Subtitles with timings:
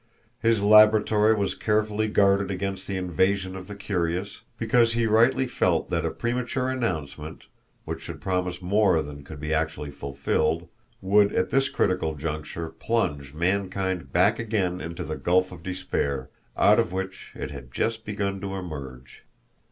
[0.39, 5.91] His laboratory was carefully guarded against the invasion of the curious, because he rightly felt
[5.91, 7.43] that a premature announcement,
[7.85, 10.67] which should promise more than could be actually fulfilled,
[11.03, 16.79] would, at this critical juncture, plunge mankind back again into the gulf of despair, out
[16.79, 19.23] of which it had just begun to emerge.